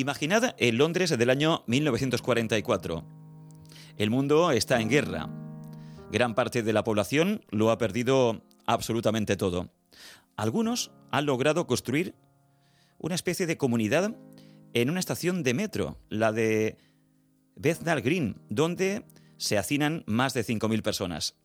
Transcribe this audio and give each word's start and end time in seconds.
Imaginad 0.00 0.54
el 0.56 0.78
Londres 0.78 1.10
del 1.10 1.28
año 1.28 1.62
1944. 1.66 3.04
El 3.98 4.08
mundo 4.08 4.50
está 4.50 4.80
en 4.80 4.88
guerra. 4.88 5.28
Gran 6.10 6.34
parte 6.34 6.62
de 6.62 6.72
la 6.72 6.84
población 6.84 7.44
lo 7.50 7.70
ha 7.70 7.76
perdido 7.76 8.42
absolutamente 8.64 9.36
todo. 9.36 9.70
Algunos 10.36 10.90
han 11.10 11.26
logrado 11.26 11.66
construir 11.66 12.14
una 12.96 13.14
especie 13.14 13.46
de 13.46 13.58
comunidad 13.58 14.16
en 14.72 14.88
una 14.88 15.00
estación 15.00 15.42
de 15.42 15.52
metro, 15.52 15.98
la 16.08 16.32
de 16.32 16.78
Bethnal 17.54 18.00
Green, 18.00 18.40
donde 18.48 19.04
se 19.36 19.58
hacinan 19.58 20.04
más 20.06 20.32
de 20.32 20.46
5.000 20.46 20.80
personas. 20.80 21.36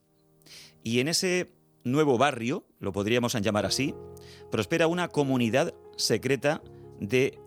Y 0.81 1.01
en 1.01 1.09
ese 1.09 1.51
nuevo 1.83 2.17
barrio, 2.17 2.65
lo 2.79 2.93
podríamos 2.93 3.33
llamar 3.33 3.65
así, 3.65 3.93
prospera 4.49 4.87
una 4.87 5.09
comunidad 5.09 5.73
secreta 5.97 6.61
de 7.01 7.37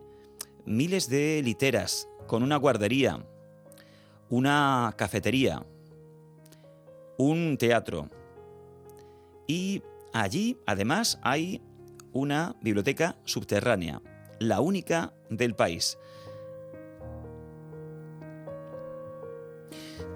miles 0.64 1.08
de 1.08 1.42
literas, 1.42 2.08
con 2.26 2.42
una 2.42 2.56
guardería, 2.56 3.24
una 4.28 4.94
cafetería, 4.96 5.64
un 7.16 7.56
teatro. 7.58 8.10
Y 9.46 9.82
allí, 10.12 10.58
además, 10.66 11.18
hay 11.22 11.62
una 12.12 12.56
biblioteca 12.62 13.16
subterránea, 13.24 14.02
la 14.38 14.60
única 14.60 15.12
del 15.30 15.54
país. 15.54 15.98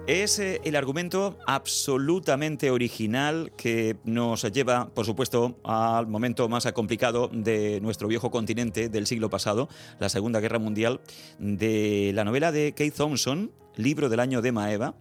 Es 0.05 0.37
eh, 0.39 0.59
el 0.65 0.75
argumento 0.75 1.37
absolutamente 1.47 2.71
original 2.71 3.53
que 3.55 3.95
nos 4.03 4.43
lleva, 4.51 4.89
por 4.89 5.05
supuesto, 5.05 5.61
al 5.63 6.07
momento 6.07 6.49
más 6.49 6.69
complicado 6.73 7.29
de 7.31 7.79
nuestro 7.79 8.09
viejo 8.09 8.29
continente 8.29 8.89
del 8.89 9.07
siglo 9.07 9.29
pasado, 9.29 9.69
la 9.99 10.09
Segunda 10.09 10.41
Guerra 10.41 10.59
Mundial, 10.59 10.99
de 11.39 12.11
la 12.13 12.25
novela 12.25 12.51
de 12.51 12.73
Kate 12.73 12.91
Thompson, 12.91 13.53
libro 13.77 14.09
del 14.09 14.19
año 14.19 14.41
de 14.41 14.51
Maeva. 14.51 14.95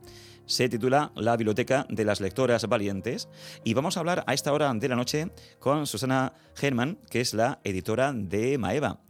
Se 0.46 0.68
titula 0.68 1.10
La 1.16 1.36
Biblioteca 1.36 1.84
de 1.88 2.04
las 2.04 2.20
Lectoras 2.20 2.68
Valientes 2.68 3.28
y 3.64 3.74
vamos 3.74 3.96
a 3.96 4.00
hablar 4.00 4.22
a 4.28 4.34
esta 4.34 4.52
hora 4.52 4.72
de 4.72 4.88
la 4.88 4.96
noche 4.96 5.32
con 5.58 5.88
Susana 5.88 6.32
Herman, 6.60 6.98
que 7.10 7.20
es 7.20 7.34
la 7.34 7.58
editora 7.64 8.12
de 8.12 8.56
Maeva. 8.56 9.00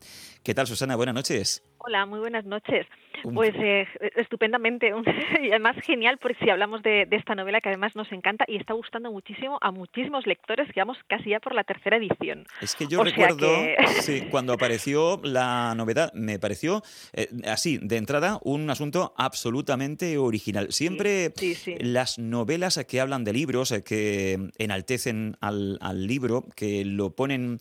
¿Qué 0.43 0.55
tal, 0.55 0.67
Susana? 0.67 0.97
Buenas 0.97 1.15
noches. 1.15 1.63
Hola, 1.85 2.07
muy 2.07 2.21
buenas 2.21 2.45
noches. 2.45 2.87
Pues 3.35 3.53
eh, 3.57 3.87
estupendamente 4.17 4.93
y 5.43 5.51
además 5.51 5.77
genial 5.83 6.19
porque 6.19 6.39
si 6.43 6.51
hablamos 6.51 6.83
de, 6.83 7.09
esta 7.11 7.35
novela 7.35 7.61
que 7.61 7.71
además 7.71 7.97
nos 7.97 8.11
encanta 8.13 8.45
y 8.47 8.57
está 8.57 8.75
gustando 8.75 9.11
muchísimo 9.11 9.59
a 9.61 9.73
muchísimos 9.73 10.27
lectores 10.27 10.71
que 10.73 10.81
vamos 10.81 10.97
casi 11.09 11.31
ya 11.31 11.41
por 11.41 11.55
la 11.55 11.65
tercera 11.65 11.97
edición. 11.97 12.45
Es 12.61 12.77
que 12.77 12.87
yo 12.87 13.03
recuerdo 13.03 13.49
cuando 14.31 14.53
apareció 14.53 15.21
la 15.25 15.75
novedad, 15.77 16.13
me 16.15 16.39
pareció 16.39 16.83
eh, 17.15 17.29
así, 17.47 17.79
de 17.83 17.97
entrada, 17.97 18.39
un 18.43 18.71
asunto 18.71 19.13
absolutamente 19.17 20.19
original. 20.19 20.71
Siempre 20.71 21.33
las 21.81 22.19
novelas 22.19 22.79
que 22.89 23.01
hablan 23.01 23.25
de 23.25 23.33
libros, 23.33 23.73
eh, 23.73 23.83
que 23.83 24.51
enaltecen 24.59 25.37
al, 25.41 25.79
al 25.81 26.07
libro, 26.07 26.45
que 26.55 26.85
lo 26.85 27.11
ponen 27.11 27.59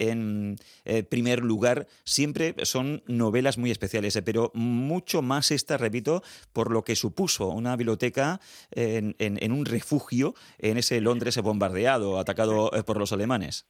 en 0.00 0.56
eh, 0.84 1.02
primer 1.02 1.40
lugar, 1.40 1.86
siempre 2.04 2.54
son 2.64 3.02
novelas 3.06 3.58
muy 3.58 3.70
especiales, 3.70 4.16
eh, 4.16 4.22
pero 4.22 4.50
mucho 4.54 5.22
más 5.22 5.50
esta, 5.50 5.76
repito, 5.76 6.22
por 6.52 6.70
lo 6.70 6.82
que 6.82 6.96
supuso 6.96 7.48
una 7.48 7.76
biblioteca 7.76 8.40
en, 8.72 9.14
en 9.18 9.52
un 9.52 9.66
refugio 9.66 10.34
en 10.58 10.78
ese 10.78 11.00
Londres 11.00 11.36
bombardeado, 11.38 12.18
atacado 12.18 12.70
eh, 12.74 12.82
por 12.82 12.98
los 12.98 13.12
alemanes. 13.12 13.66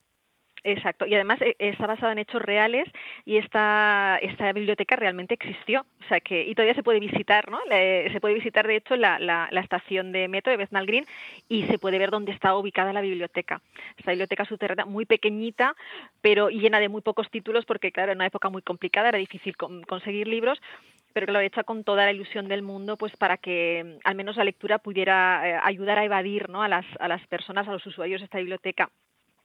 Exacto, 0.62 1.06
y 1.06 1.14
además 1.14 1.40
eh, 1.40 1.56
está 1.58 1.86
basada 1.86 2.12
en 2.12 2.18
hechos 2.18 2.42
reales 2.42 2.86
y 3.24 3.38
esta, 3.38 4.18
esta 4.20 4.52
biblioteca 4.52 4.94
realmente 4.94 5.34
existió, 5.34 5.86
o 6.04 6.08
sea 6.08 6.20
que 6.20 6.44
y 6.44 6.54
todavía 6.54 6.74
se 6.74 6.82
puede 6.82 7.00
visitar, 7.00 7.50
¿no? 7.50 7.58
se 7.68 8.18
puede 8.20 8.34
visitar 8.34 8.66
de 8.66 8.76
hecho 8.76 8.96
la, 8.96 9.18
la, 9.18 9.48
estación 9.60 10.12
de 10.12 10.28
metro 10.28 10.50
de 10.50 10.58
Bethnal 10.58 10.86
Green 10.86 11.06
y 11.48 11.64
se 11.64 11.78
puede 11.78 11.98
ver 11.98 12.10
dónde 12.10 12.32
está 12.32 12.54
ubicada 12.56 12.92
la 12.92 13.00
biblioteca. 13.00 13.62
Esta 13.96 14.10
biblioteca 14.10 14.44
subterránea 14.44 14.84
muy 14.84 15.06
pequeñita, 15.06 15.76
pero 16.20 16.50
llena 16.50 16.80
de 16.80 16.88
muy 16.88 17.00
pocos 17.00 17.30
títulos 17.30 17.64
porque 17.64 17.92
claro, 17.92 18.12
en 18.12 18.18
una 18.18 18.26
época 18.26 18.50
muy 18.50 18.62
complicada 18.62 19.10
era 19.10 19.18
difícil 19.18 19.56
conseguir 19.56 20.28
libros, 20.28 20.60
pero 21.12 21.26
que 21.26 21.32
lo 21.32 21.40
hecha 21.40 21.64
con 21.64 21.84
toda 21.84 22.04
la 22.04 22.12
ilusión 22.12 22.48
del 22.48 22.62
mundo, 22.62 22.96
pues 22.96 23.16
para 23.16 23.36
que 23.36 23.98
al 24.04 24.14
menos 24.14 24.36
la 24.36 24.44
lectura 24.44 24.78
pudiera 24.78 25.48
eh, 25.48 25.60
ayudar 25.62 25.98
a 25.98 26.04
evadir 26.04 26.48
¿no? 26.48 26.62
a, 26.62 26.68
las, 26.68 26.86
a 26.98 27.08
las 27.08 27.26
personas, 27.26 27.66
a 27.66 27.72
los 27.72 27.86
usuarios 27.86 28.20
de 28.20 28.26
esta 28.26 28.38
biblioteca 28.38 28.90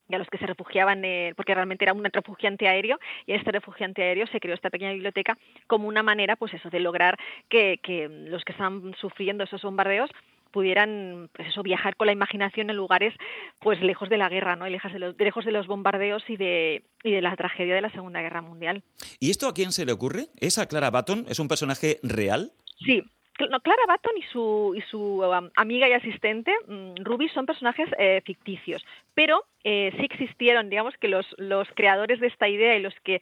y 0.10 0.16
a 0.16 0.18
los 0.18 0.28
que 0.28 0.38
se 0.38 0.46
refugiaban, 0.46 1.02
porque 1.36 1.56
realmente 1.56 1.86
era 1.86 1.94
un 1.94 2.04
refugiante 2.04 2.68
aéreo, 2.68 3.00
y 3.26 3.32
en 3.32 3.40
este 3.40 3.52
refugiante 3.52 4.04
aéreo 4.04 4.28
se 4.28 4.40
creó 4.40 4.56
esta 4.56 4.70
pequeña 4.70 4.94
biblioteca 4.94 5.38
como 5.68 5.88
una 5.88 6.04
manera, 6.04 6.36
pues 6.36 6.54
eso, 6.54 6.70
de 6.70 6.80
lograr 6.80 7.18
que, 7.50 7.80
que 7.82 8.08
los 8.08 8.44
que 8.44 8.52
estaban 8.52 8.96
sufriendo 9.00 9.44
esos 9.44 9.62
bombardeos 9.62 10.10
pudieran 10.56 11.30
pues 11.34 11.50
eso 11.50 11.64
viajar 11.64 11.98
con 11.98 12.08
la 12.08 12.14
imaginación 12.14 12.70
en 12.70 12.78
lugares 12.78 13.14
pues 13.60 13.82
lejos 13.82 14.08
de 14.08 14.18
la 14.18 14.30
guerra 14.30 14.56
no 14.56 14.66
lejos 14.70 14.94
de 14.94 15.00
los, 15.00 15.16
lejos 15.20 15.44
de 15.44 15.52
los 15.52 15.68
bombardeos 15.68 16.24
y 16.30 16.38
de 16.38 16.82
y 17.04 17.12
de 17.12 17.22
la 17.22 17.36
tragedia 17.36 17.76
de 17.76 17.82
la 17.82 17.90
segunda 17.90 18.22
guerra 18.22 18.42
mundial. 18.42 18.82
Y 19.20 19.32
esto 19.32 19.50
a 19.50 19.54
quién 19.54 19.74
se 19.74 19.86
le 19.86 19.92
ocurre 19.92 20.28
esa 20.40 20.68
Clara 20.68 20.92
Baton 20.92 21.26
es 21.28 21.40
un 21.40 21.50
personaje 21.50 22.00
real 22.04 22.54
sí 22.86 23.04
Clara 23.36 23.86
Baton 23.88 24.18
y 24.18 24.22
su, 24.24 24.74
y 24.76 24.82
su 24.82 25.24
amiga 25.56 25.90
y 25.90 25.94
asistente, 25.94 26.54
mm, 26.68 27.04
Ruby, 27.04 27.30
son 27.30 27.46
personajes 27.46 27.90
eh, 27.98 28.22
ficticios, 28.26 28.86
pero 29.14 29.44
eh, 29.64 29.92
sí 29.98 30.06
existieron, 30.06 30.70
digamos, 30.70 30.96
que 30.98 31.08
los, 31.08 31.26
los 31.38 31.68
creadores 31.76 32.20
de 32.20 32.28
esta 32.28 32.48
idea 32.48 32.76
y 32.76 32.82
los 32.82 32.94
que 33.04 33.22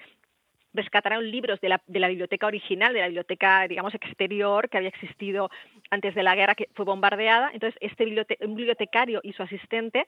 rescataron 0.73 1.29
libros 1.29 1.61
de 1.61 1.69
la, 1.69 1.81
de 1.87 1.99
la, 1.99 2.07
biblioteca 2.07 2.47
original, 2.47 2.93
de 2.93 3.01
la 3.01 3.07
biblioteca, 3.07 3.67
digamos, 3.67 3.93
exterior 3.93 4.69
que 4.69 4.77
había 4.77 4.89
existido 4.89 5.49
antes 5.93 6.15
de 6.15 6.23
la 6.23 6.35
guerra, 6.35 6.55
que 6.55 6.69
fue 6.73 6.85
bombardeada. 6.85 7.51
Entonces, 7.53 7.77
este 7.81 8.03
un 8.41 8.55
bibliotecario 8.55 9.21
y 9.23 9.33
su 9.33 9.43
asistente 9.43 10.05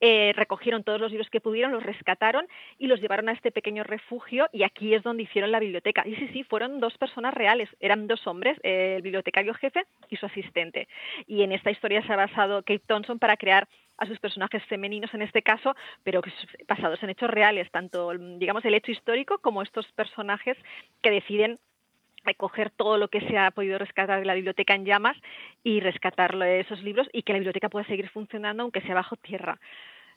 eh, 0.00 0.32
recogieron 0.34 0.84
todos 0.84 1.00
los 1.00 1.10
libros 1.10 1.28
que 1.30 1.40
pudieron, 1.40 1.72
los 1.72 1.82
rescataron 1.82 2.46
y 2.78 2.86
los 2.86 3.00
llevaron 3.00 3.28
a 3.28 3.32
este 3.32 3.50
pequeño 3.50 3.84
refugio 3.84 4.48
y 4.52 4.62
aquí 4.62 4.94
es 4.94 5.02
donde 5.02 5.24
hicieron 5.24 5.52
la 5.52 5.60
biblioteca. 5.60 6.06
Y 6.06 6.14
sí, 6.16 6.28
sí, 6.32 6.44
fueron 6.44 6.80
dos 6.80 6.96
personas 6.98 7.34
reales, 7.34 7.68
eran 7.80 8.06
dos 8.06 8.26
hombres, 8.26 8.58
eh, 8.62 8.94
el 8.96 9.02
bibliotecario 9.02 9.54
jefe 9.54 9.84
y 10.08 10.16
su 10.16 10.26
asistente. 10.26 10.88
Y 11.26 11.42
en 11.42 11.52
esta 11.52 11.70
historia 11.70 12.02
se 12.06 12.12
ha 12.12 12.16
basado 12.16 12.62
Kate 12.62 12.82
Thompson 12.86 13.18
para 13.18 13.36
crear 13.36 13.68
a 13.98 14.06
sus 14.06 14.18
personajes 14.18 14.62
femeninos 14.64 15.12
en 15.14 15.22
este 15.22 15.42
caso, 15.42 15.74
pero 16.02 16.20
basados 16.68 17.02
en 17.02 17.10
hechos 17.10 17.30
reales, 17.30 17.70
tanto 17.70 18.12
digamos 18.38 18.64
el 18.64 18.74
hecho 18.74 18.90
histórico 18.90 19.38
como 19.38 19.62
estos 19.62 19.86
personajes 19.92 20.56
que 21.02 21.10
deciden 21.10 21.58
recoger 22.24 22.70
todo 22.70 22.98
lo 22.98 23.08
que 23.08 23.20
se 23.22 23.38
ha 23.38 23.50
podido 23.50 23.78
rescatar 23.78 24.18
de 24.18 24.26
la 24.26 24.34
biblioteca 24.34 24.74
en 24.74 24.84
llamas 24.84 25.16
y 25.62 25.80
rescatar 25.80 26.34
esos 26.42 26.82
libros 26.82 27.08
y 27.12 27.22
que 27.22 27.32
la 27.32 27.38
biblioteca 27.38 27.68
pueda 27.68 27.86
seguir 27.86 28.08
funcionando 28.08 28.62
aunque 28.62 28.80
sea 28.82 28.94
bajo 28.94 29.16
tierra. 29.16 29.58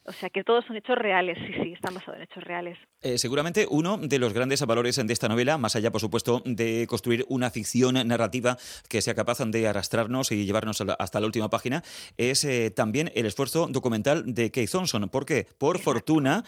O 0.09 0.13
sea 0.13 0.29
que 0.29 0.45
todos 0.45 0.63
son 0.65 0.77
hechos 0.77 0.97
reales, 0.97 1.37
sí, 1.45 1.53
sí, 1.61 1.73
están 1.73 1.93
basados 1.93 2.15
en 2.15 2.23
hechos 2.23 2.41
reales. 2.41 2.77
Eh, 3.01 3.17
seguramente 3.17 3.67
uno 3.69 3.97
de 3.97 4.19
los 4.19 4.31
grandes 4.31 4.65
valores 4.65 4.95
de 4.95 5.11
esta 5.11 5.27
novela, 5.27 5.57
más 5.57 5.75
allá, 5.75 5.91
por 5.91 5.99
supuesto, 5.99 6.41
de 6.45 6.87
construir 6.87 7.25
una 7.27 7.49
ficción 7.49 7.95
narrativa 8.07 8.57
que 8.87 9.01
sea 9.01 9.15
capaz 9.15 9.39
de 9.39 9.67
arrastrarnos 9.67 10.31
y 10.31 10.45
llevarnos 10.45 10.81
hasta 10.97 11.19
la 11.19 11.25
última 11.25 11.49
página, 11.49 11.83
es 12.15 12.45
eh, 12.45 12.71
también 12.71 13.11
el 13.15 13.25
esfuerzo 13.25 13.67
documental 13.67 14.33
de 14.33 14.49
Kate 14.49 14.67
Thompson, 14.67 15.09
porque 15.09 15.45
por 15.57 15.77
fortuna 15.79 16.45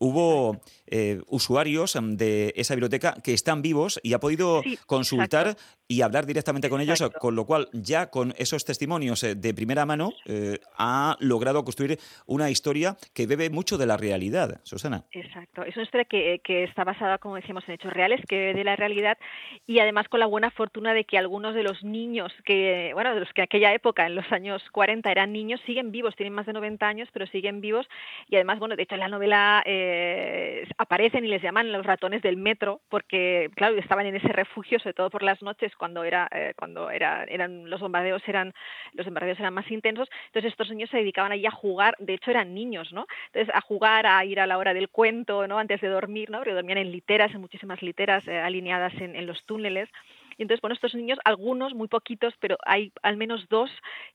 hubo 0.00 0.62
eh, 0.86 1.20
usuarios 1.26 1.98
de 2.02 2.54
esa 2.56 2.74
biblioteca 2.74 3.14
que 3.22 3.34
están 3.34 3.60
vivos 3.60 4.00
y 4.02 4.14
ha 4.14 4.20
podido 4.20 4.62
consultar 4.86 5.58
y 5.92 6.00
hablar 6.00 6.24
directamente 6.24 6.70
con 6.70 6.80
ellos, 6.80 7.02
con 7.20 7.36
lo 7.36 7.44
cual 7.44 7.68
ya 7.72 8.08
con 8.08 8.32
esos 8.38 8.64
testimonios 8.64 9.20
de 9.20 9.54
primera 9.54 9.84
mano 9.84 10.12
ha 10.78 11.16
logrado 11.20 11.64
construir 11.64 11.98
una 12.26 12.48
historia 12.48 12.96
que 13.14 13.26
bebe 13.26 13.50
mucho 13.50 13.76
de 13.76 13.84
la 13.84 13.98
realidad, 13.98 14.60
Susana. 14.62 15.04
Exacto, 15.12 15.62
es 15.64 15.76
una 15.76 15.84
historia 15.84 16.06
que, 16.06 16.40
que, 16.42 16.64
está 16.64 16.84
basada, 16.84 17.18
como 17.18 17.36
decíamos, 17.36 17.64
en 17.68 17.74
hechos 17.74 17.92
reales, 17.92 18.20
que 18.26 18.36
bebe 18.36 18.54
de 18.54 18.64
la 18.64 18.76
realidad 18.76 19.18
y 19.66 19.80
además 19.80 20.08
con 20.08 20.20
la 20.20 20.26
buena 20.26 20.50
fortuna 20.50 20.94
de 20.94 21.04
que 21.04 21.18
algunos 21.18 21.54
de 21.54 21.62
los 21.62 21.84
niños 21.84 22.32
que, 22.46 22.92
bueno, 22.94 23.12
de 23.12 23.20
los 23.20 23.32
que 23.34 23.42
en 23.42 23.44
aquella 23.44 23.74
época, 23.74 24.06
en 24.06 24.14
los 24.14 24.30
años 24.32 24.62
40, 24.72 25.10
eran 25.10 25.32
niños, 25.32 25.60
siguen 25.66 25.92
vivos, 25.92 26.16
tienen 26.16 26.32
más 26.32 26.46
de 26.46 26.54
90 26.54 26.86
años, 26.86 27.08
pero 27.12 27.26
siguen 27.26 27.60
vivos. 27.60 27.86
Y 28.28 28.36
además, 28.36 28.58
bueno, 28.58 28.76
de 28.76 28.84
hecho 28.84 28.94
en 28.94 29.00
la 29.00 29.08
novela 29.08 29.62
eh, 29.66 30.66
aparecen 30.78 31.24
y 31.24 31.28
les 31.28 31.42
llaman 31.42 31.70
los 31.70 31.84
ratones 31.84 32.22
del 32.22 32.38
metro 32.38 32.80
porque, 32.88 33.50
claro, 33.56 33.76
estaban 33.76 34.06
en 34.06 34.16
ese 34.16 34.28
refugio, 34.28 34.78
sobre 34.78 34.94
todo 34.94 35.10
por 35.10 35.22
las 35.22 35.42
noches 35.42 35.74
cuando 35.82 36.04
era, 36.04 36.28
eh, 36.30 36.52
cuando 36.56 36.90
era, 36.90 37.24
eran 37.24 37.68
los 37.68 37.80
bombardeos 37.80 38.22
eran, 38.28 38.54
los 38.92 39.04
bombardeos 39.04 39.40
eran 39.40 39.52
más 39.52 39.68
intensos, 39.68 40.08
entonces 40.26 40.52
estos 40.52 40.70
niños 40.70 40.90
se 40.90 40.98
dedicaban 40.98 41.32
ahí 41.32 41.44
a 41.44 41.50
jugar, 41.50 41.96
de 41.98 42.14
hecho 42.14 42.30
eran 42.30 42.54
niños, 42.54 42.92
entonces, 42.92 43.52
a 43.52 43.60
jugar, 43.60 44.06
a 44.06 44.24
ir 44.24 44.38
a 44.38 44.46
la 44.46 44.58
hora 44.58 44.74
del 44.74 44.90
cuento, 44.90 45.48
¿no? 45.48 45.58
Antes 45.58 45.80
de 45.80 45.88
dormir, 45.88 46.30
¿no? 46.30 46.38
Porque 46.38 46.54
dormían 46.54 46.78
en 46.78 46.92
literas, 46.92 47.34
en 47.34 47.40
muchísimas 47.40 47.82
literas 47.82 48.22
eh, 48.28 48.38
alineadas 48.38 48.92
en, 49.00 49.26
los 49.26 49.44
túneles. 49.44 49.88
Y 50.36 50.42
entonces, 50.42 50.60
bueno, 50.60 50.74
estos 50.74 50.94
niños, 50.94 51.18
algunos, 51.24 51.74
muy 51.74 51.88
poquitos, 51.88 52.34
pero 52.40 52.56
hay 52.64 52.92
al 53.02 53.16
menos 53.16 53.48
dos 53.48 53.70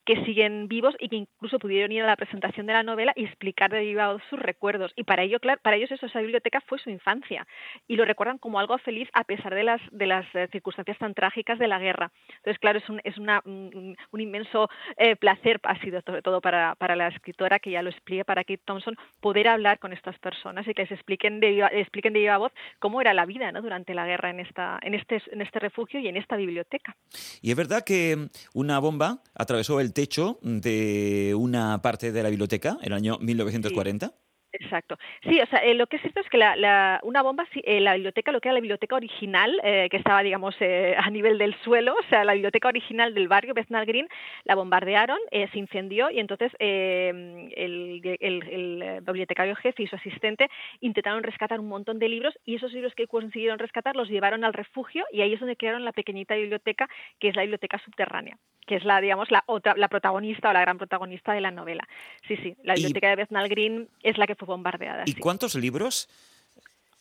que 0.06 0.24
siguen 0.26 0.68
vivos 0.68 0.96
y 1.00 1.10
que 1.10 1.18
incluso 1.18 1.60
pudieron 1.60 1.92
ir 1.92 2.04
a 2.04 2.08
la 2.08 2.16
presentación 2.16 2.66
de 2.66 2.74
la 2.74 2.84
novela 2.84 3.14
y 3.16 3.26
explicar 3.26 3.72
de 3.72 3.82
viva 3.82 4.14
voz 4.14 4.22
sus 4.30 4.40
recuerdos. 4.40 4.92
Y 4.96 5.04
para 5.04 5.24
ello, 5.24 5.40
claro, 5.40 5.60
para 5.62 5.78
ellos 5.78 5.92
eso, 5.92 6.06
esa 6.06 6.22
biblioteca 6.22 6.62
fue 6.62 6.80
su 6.80 6.90
infancia 6.90 7.46
y 7.88 7.96
lo 7.96 8.06
recuerdan 8.06 8.38
como 8.38 8.60
algo 8.60 8.78
feliz 8.80 9.10
a 9.14 9.24
pesar 9.24 9.54
de 9.54 9.64
las, 9.64 9.82
de 9.92 10.08
las 10.08 10.26
eh, 10.36 10.48
circunstancias 10.52 10.98
tan 10.98 11.14
trágicas 11.14 11.60
de 11.60 11.68
la 11.68 11.80
guerra. 11.80 12.12
Entonces, 12.38 12.60
claro, 12.60 12.80
es 12.80 12.90
un, 12.90 13.02
es 13.04 13.18
un, 13.18 13.98
inmenso 14.20 14.70
eh, 14.98 15.16
placer, 15.16 15.60
ha 15.64 15.80
sido 15.80 16.02
sobre 16.02 16.22
todo 16.22 16.42
para, 16.42 16.76
la 16.96 17.08
escritora, 17.08 17.60
que 17.60 17.72
ya 17.72 17.82
lo 17.82 17.90
explique, 17.90 18.26
para 18.26 18.44
Kate 18.44 18.62
Thompson, 18.66 18.96
poder 19.22 19.48
hablar 19.48 19.80
con 19.80 19.94
estas 19.94 20.18
personas 20.20 20.68
y 20.68 20.74
que 20.74 20.84
les 20.84 20.92
expliquen 20.92 21.40
de 21.40 21.50
viva, 21.52 21.68
expliquen 21.68 22.14
de 22.14 22.20
viva 22.20 22.38
voz 22.38 22.54
cómo 22.80 23.02
era 23.02 23.14
la 23.14 23.26
vida 23.26 23.52
durante 23.52 23.94
la 23.94 24.06
guerra 24.06 24.30
en, 24.30 24.40
esta, 24.40 24.80
en, 24.82 24.94
este, 24.94 25.22
en 25.32 25.42
este 25.42 25.60
refugio 25.60 26.00
en 26.08 26.18
esta 26.18 26.36
biblioteca. 26.36 26.98
Y 27.42 27.52
es 27.52 27.58
verdad 27.58 27.84
que 27.84 28.30
una 28.54 28.80
bomba 28.80 29.22
atravesó 29.34 29.80
el 29.80 29.94
techo 29.94 30.40
de 30.42 31.34
una 31.38 31.82
parte 31.82 32.12
de 32.12 32.24
la 32.24 32.30
biblioteca 32.30 32.78
en 32.82 32.88
el 32.88 32.94
año 32.94 33.18
1940. 33.20 34.14
Exacto. 34.54 34.98
Sí, 35.24 35.40
o 35.42 35.46
sea, 35.48 35.60
eh, 35.60 35.74
lo 35.74 35.88
que 35.88 35.98
es 35.98 36.02
cierto 36.02 36.22
es 36.22 36.30
que 36.30 36.38
la, 36.38 36.56
la, 36.56 37.00
una 37.04 37.22
bomba, 37.22 37.46
eh, 37.64 37.80
la 37.82 37.94
biblioteca, 37.96 38.32
lo 38.32 38.40
que 38.40 38.48
era 38.48 38.54
la 38.54 38.62
biblioteca 38.62 38.96
original, 38.96 39.60
eh, 39.64 39.88
que 39.92 39.98
estaba, 39.98 40.24
digamos, 40.24 40.56
eh, 40.62 40.96
a 40.98 41.10
nivel 41.12 41.38
del 41.38 41.54
suelo, 41.64 41.94
o 41.94 42.10
sea, 42.10 42.24
la 42.24 42.34
biblioteca 42.34 42.70
original 42.70 43.14
del 43.14 43.28
barrio 43.28 43.54
Bethnal 43.54 43.86
Green, 43.86 44.08
la 44.46 44.56
bombardearon, 44.56 45.20
eh, 45.32 45.48
se 45.52 45.60
incendió 45.60 46.10
y 46.10 46.20
entonces 46.20 46.52
el, 46.60 47.52
el, 47.56 48.44
el, 48.50 49.02
bibliotecario 49.02 49.56
jefe 49.56 49.84
y 49.84 49.88
su 49.88 49.96
asistente 49.98 50.50
intentaron 50.80 51.24
rescatar 51.24 51.60
un 51.60 51.68
montón 51.68 52.00
de 52.00 52.10
libros 52.10 52.34
y 52.46 52.56
esos 52.56 52.72
libros 52.74 52.96
que 52.96 53.08
consiguieron 53.08 53.60
rescatar 53.60 53.96
los 53.96 54.10
llevaron 54.10 54.44
al 54.44 54.54
refugio 54.54 55.06
y 55.12 55.22
ahí 55.22 55.34
es 55.34 55.40
donde 55.40 55.58
crearon 55.58 55.84
la 55.86 55.92
pequeñita 55.92 56.36
biblioteca, 56.36 56.88
que 57.20 57.28
es 57.30 57.36
la 57.36 57.42
biblioteca 57.44 57.80
subterránea 57.80 58.38
que 58.68 58.76
es 58.76 58.86
la, 58.86 59.02
digamos, 59.02 59.32
la 59.32 59.44
otra, 59.48 59.74
la 59.76 59.88
protagonista 59.88 60.50
o 60.50 60.54
la 60.54 60.62
gran 60.62 60.78
protagonista 60.78 61.34
de 61.34 61.42
la 61.42 61.50
novela. 61.50 61.88
Sí, 62.28 62.36
sí, 62.38 62.56
la 62.64 62.76
biblioteca 62.76 63.10
de 63.10 63.16
Bethnal 63.16 63.48
Green 63.48 63.90
es 64.04 64.18
la 64.18 64.28
que 64.28 64.36
fue 64.36 64.46
bombardeada. 64.46 65.04
¿Y 65.08 65.14
cuántos 65.16 65.56
libros 65.56 66.10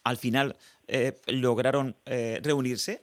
al 0.04 0.16
final 0.16 0.56
eh, 0.86 1.12
lograron 1.26 1.96
eh, 2.06 2.40
reunirse? 2.42 3.02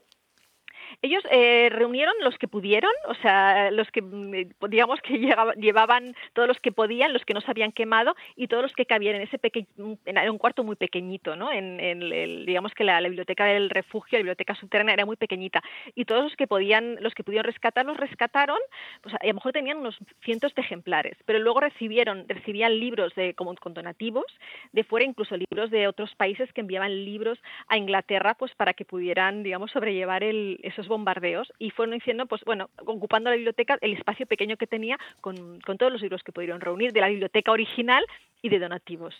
Ellos 1.03 1.21
eh, 1.29 1.67
reunieron 1.69 2.13
los 2.21 2.37
que 2.37 2.47
pudieron, 2.47 2.93
o 3.09 3.13
sea, 3.15 3.71
los 3.71 3.91
que, 3.91 4.01
mm, 4.01 4.69
digamos, 4.69 5.01
que 5.01 5.19
llevaban 5.57 6.15
todos 6.31 6.47
los 6.47 6.61
que 6.61 6.71
podían, 6.71 7.11
los 7.11 7.25
que 7.25 7.33
no 7.33 7.41
se 7.41 7.51
habían 7.51 7.73
quemado 7.73 8.15
y 8.37 8.47
todos 8.47 8.63
los 8.63 8.71
que 8.71 8.85
cabían 8.85 9.15
en 9.15 9.23
ese 9.23 9.37
pequeño, 9.37 9.67
en 10.05 10.29
un 10.29 10.37
cuarto 10.37 10.63
muy 10.63 10.77
pequeñito, 10.77 11.35
¿no? 11.35 11.51
En, 11.51 11.81
el, 11.81 12.45
digamos 12.45 12.73
que 12.73 12.85
la, 12.85 13.01
biblioteca 13.01 13.43
del 13.43 13.69
refugio, 13.69 14.17
la 14.17 14.19
biblioteca 14.19 14.55
subterránea 14.55 14.93
era 14.93 15.05
muy 15.05 15.17
pequeñita 15.17 15.61
y 15.93 16.05
todos 16.05 16.23
los 16.23 16.35
que 16.37 16.47
podían, 16.47 16.95
los 17.01 17.13
que 17.13 17.25
pudieron 17.25 17.51
rescatar, 17.51 17.85
los 17.85 17.97
rescataron, 17.97 18.59
pues 19.01 19.13
a 19.13 19.27
lo 19.27 19.33
mejor 19.33 19.51
tenían 19.51 19.79
unos 19.79 19.97
cientos 20.23 20.55
de 20.55 20.61
ejemplares, 20.61 21.17
pero 21.25 21.37
luego 21.39 21.59
recibieron, 21.59 22.23
recibían 22.29 22.79
libros 22.79 23.13
de, 23.15 23.33
como 23.33 23.53
con 23.55 23.73
donativos 23.73 24.25
de 24.71 24.85
fuera, 24.85 25.05
incluso 25.05 25.35
libros 25.35 25.69
de 25.69 25.89
otros 25.89 26.15
países 26.15 26.51
que 26.53 26.61
enviaban 26.61 27.03
libros 27.03 27.39
a 27.67 27.75
Inglaterra, 27.75 28.35
pues 28.35 28.55
para 28.55 28.73
que 28.73 28.85
pudieran, 28.85 29.43
digamos, 29.43 29.71
sobrellevar 29.71 30.23
el, 30.23 30.61
esos 30.63 30.87
bombardeos 30.93 31.51
y 31.59 31.71
fueron 31.71 31.95
diciendo, 31.95 32.25
pues 32.25 32.43
bueno, 32.45 32.69
ocupando 32.85 33.29
la 33.29 33.35
biblioteca, 33.35 33.77
el 33.81 33.93
espacio 33.93 34.25
pequeño 34.25 34.57
que 34.57 34.67
tenía 34.67 34.97
con, 35.21 35.59
con 35.61 35.77
todos 35.77 35.91
los 35.91 36.01
libros 36.01 36.23
que 36.23 36.31
pudieron 36.31 36.61
reunir 36.61 36.93
de 36.93 37.01
la 37.01 37.09
biblioteca 37.09 37.51
original 37.51 38.05
y 38.43 38.49
de 38.49 38.59
donativos. 38.59 39.15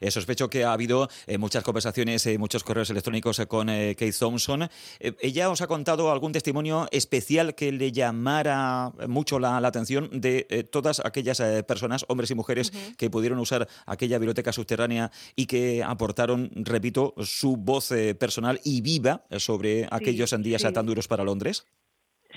Eh, 0.00 0.10
sospecho 0.10 0.50
que 0.50 0.64
ha 0.64 0.72
habido 0.72 1.08
eh, 1.26 1.38
muchas 1.38 1.62
conversaciones, 1.62 2.26
eh, 2.26 2.36
muchos 2.36 2.64
correos 2.64 2.90
electrónicos 2.90 3.40
con 3.46 3.68
Kate 3.68 4.12
Thompson. 4.12 4.68
¿Ella 4.98 5.50
os 5.50 5.60
ha 5.60 5.68
contado 5.68 6.10
algún 6.10 6.32
testimonio 6.32 6.88
especial 6.90 7.54
que 7.54 7.70
le 7.70 7.92
llamara 7.92 8.92
mucho 9.06 9.38
la, 9.38 9.56
atención 9.58 10.10
de 10.12 10.68
todas 10.70 11.00
aquellas 11.04 11.40
personas, 11.62 12.04
hombres 12.08 12.30
y 12.32 12.34
mujeres, 12.34 12.72
que 12.98 13.08
pudieron 13.08 13.38
usar 13.38 13.68
aquella 13.86 14.18
biblioteca 14.18 14.52
subterránea 14.52 15.12
y 15.36 15.46
que 15.46 15.84
aportaron, 15.84 16.50
repito, 16.54 17.14
su 17.22 17.56
voz 17.56 17.90
personal 18.18 18.60
y 18.64 18.80
viva 18.80 19.22
sobre 19.38 19.86
aquellos 19.90 20.34
días 20.42 20.63
tan 20.72 20.86
duros 20.86 21.08
para 21.08 21.24
Londres? 21.24 21.66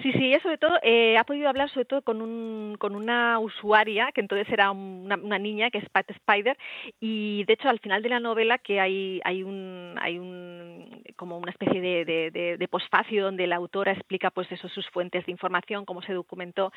Sí, 0.01 0.11
sí, 0.11 0.25
ella 0.25 0.39
sobre 0.41 0.59
todo 0.59 0.77
eh, 0.83 1.17
ha 1.17 1.23
podido 1.23 1.49
hablar 1.49 1.69
sobre 1.69 1.85
todo 1.85 2.03
con, 2.03 2.21
un, 2.21 2.75
con 2.77 2.95
una 2.95 3.39
usuaria, 3.39 4.11
que 4.13 4.21
entonces 4.21 4.47
era 4.51 4.69
una, 4.69 5.39
niña, 5.39 5.71
que 5.71 5.79
es 5.79 5.89
Pat 5.89 6.07
Spider, 6.11 6.55
y 6.99 7.43
de 7.45 7.53
hecho 7.53 7.67
al 7.67 7.79
final 7.79 8.03
de 8.03 8.09
la 8.09 8.19
novela 8.19 8.59
que 8.59 8.79
hay, 8.79 9.19
hay, 9.23 9.41
un, 9.41 9.95
hay 9.99 10.19
un, 10.19 11.01
como 11.15 11.39
una 11.39 11.49
especie 11.49 11.81
de, 11.81 12.05
de, 12.05 12.57
de, 12.57 12.67
posfacio 12.67 13.23
donde 13.23 13.47
la 13.47 13.55
autora 13.55 13.91
explica 13.93 14.29
pues 14.29 14.51
eso, 14.51 14.69
sus 14.69 14.87
fuentes 14.89 15.25
de 15.25 15.31
información, 15.31 15.85
cómo 15.85 16.03
se 16.03 16.13
documentó, 16.13 16.71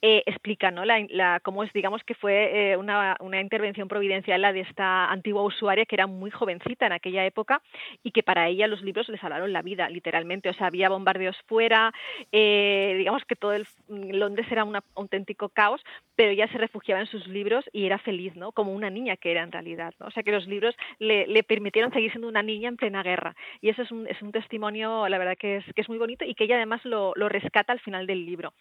eh, 0.00 0.22
explica 0.24 0.70
¿no? 0.70 0.86
la, 0.86 1.04
la, 1.10 1.40
cómo 1.40 1.64
es, 1.64 1.72
digamos 1.74 2.02
que 2.04 2.14
fue 2.14 2.72
eh, 2.72 2.76
una, 2.78 3.16
una 3.20 3.40
intervención 3.40 3.88
providencial 3.88 4.40
la 4.40 4.52
de 4.52 4.60
esta 4.60 5.10
antigua 5.10 5.42
usuaria 5.42 5.84
que 5.84 5.96
era 5.96 6.06
muy 6.06 6.30
jovencita 6.30 6.86
en 6.86 6.92
aquella 6.92 7.26
época 7.26 7.60
y 8.02 8.12
que 8.12 8.22
para 8.22 8.48
ella 8.48 8.66
los 8.66 8.82
libros 8.82 9.08
le 9.10 9.18
salvaron 9.18 9.52
la 9.52 9.62
vida, 9.62 9.90
literalmente, 9.90 10.48
o 10.48 10.54
sea, 10.54 10.68
había 10.68 10.88
bombardeos 10.88 11.36
fuera, 11.46 11.92
eh, 12.30 12.61
eh, 12.62 12.94
digamos 12.96 13.22
que 13.24 13.36
todo 13.36 13.52
el 13.52 13.66
Londres 13.88 14.46
era 14.50 14.64
un 14.64 14.78
auténtico 14.94 15.48
caos, 15.48 15.80
pero 16.14 16.30
ella 16.30 16.46
se 16.52 16.58
refugiaba 16.58 17.00
en 17.00 17.06
sus 17.06 17.26
libros 17.26 17.64
y 17.72 17.86
era 17.86 17.98
feliz, 17.98 18.36
¿no? 18.36 18.52
Como 18.52 18.72
una 18.72 18.90
niña 18.90 19.16
que 19.16 19.32
era 19.32 19.42
en 19.42 19.52
realidad, 19.52 19.94
¿no? 19.98 20.06
O 20.06 20.10
sea 20.10 20.22
que 20.22 20.32
los 20.32 20.46
libros 20.46 20.74
le, 20.98 21.26
le 21.26 21.42
permitieron 21.42 21.92
seguir 21.92 22.10
siendo 22.10 22.28
una 22.28 22.42
niña 22.42 22.68
en 22.68 22.76
plena 22.76 23.02
guerra. 23.02 23.34
Y 23.60 23.68
eso 23.68 23.82
es 23.82 23.90
un, 23.90 24.06
es 24.06 24.20
un 24.22 24.32
testimonio, 24.32 25.08
la 25.08 25.18
verdad 25.18 25.36
que 25.38 25.56
es, 25.56 25.64
que 25.74 25.82
es 25.82 25.88
muy 25.88 25.98
bonito 25.98 26.24
y 26.24 26.34
que 26.34 26.44
ella 26.44 26.56
además 26.56 26.84
lo, 26.84 27.12
lo 27.16 27.28
rescata 27.28 27.72
al 27.72 27.80
final 27.80 28.06
del 28.06 28.24
libro. 28.24 28.52